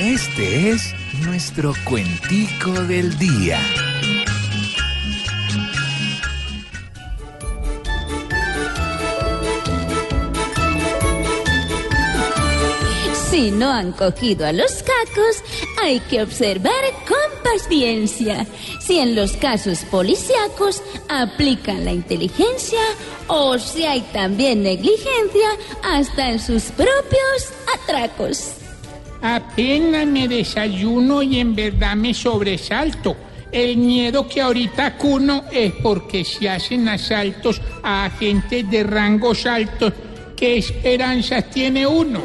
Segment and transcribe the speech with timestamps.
[0.00, 0.92] Este es
[1.24, 3.60] nuestro cuentico del día.
[13.30, 15.44] Si no han cogido a los cacos,
[15.80, 16.72] hay que observar
[17.06, 18.46] con paciencia.
[18.80, 22.82] Si en los casos policíacos aplican la inteligencia
[23.28, 25.50] o si hay también negligencia
[25.84, 28.63] hasta en sus propios atracos.
[29.26, 33.16] Apenas me desayuno y en verdad me sobresalto.
[33.50, 39.94] El miedo que ahorita cuno es porque se hacen asaltos a agentes de rangos altos.
[40.36, 42.20] ¿Qué esperanzas tiene uno?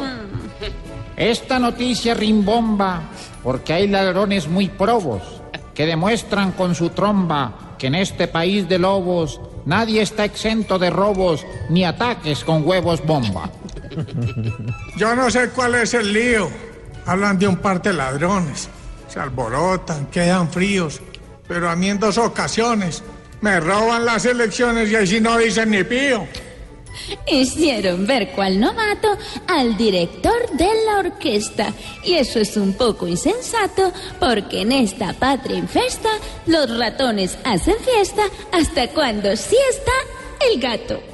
[1.16, 3.04] Esta noticia rimbomba
[3.44, 5.22] porque hay ladrones muy probos
[5.74, 10.90] que demuestran con su tromba que en este país de lobos nadie está exento de
[10.90, 13.50] robos ni ataques con huevos bomba.
[14.98, 16.50] Yo no sé cuál es el lío.
[17.06, 18.70] Hablan de un par de ladrones.
[19.08, 21.02] Se alborotan, quedan fríos.
[21.48, 23.04] Pero a mí en dos ocasiones
[23.42, 26.28] me roban las elecciones y ahí sí no dicen ni pío.
[27.28, 31.74] Hicieron ver cual novato al director de la orquesta.
[32.04, 36.10] Y eso es un poco insensato porque en esta patria infesta
[36.46, 39.92] los ratones hacen fiesta hasta cuando sí está
[40.52, 41.09] el gato.